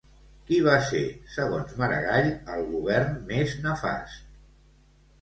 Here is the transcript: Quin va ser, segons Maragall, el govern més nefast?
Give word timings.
Quin 0.45 0.63
va 0.67 0.77
ser, 0.91 1.01
segons 1.35 1.77
Maragall, 1.83 2.33
el 2.57 2.67
govern 2.73 3.15
més 3.31 3.57
nefast? 3.71 4.29